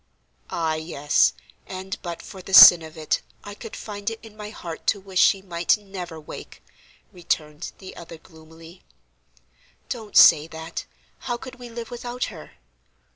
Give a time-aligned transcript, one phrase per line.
[0.49, 1.33] "Ah, yes;
[1.67, 4.99] and but for the sin of it, I could find it in my heart to
[4.99, 6.63] wish she might never wake!"
[7.13, 8.81] returned the other, gloomily.
[9.89, 10.85] "Don't say that!
[11.19, 12.53] How could we live without her?"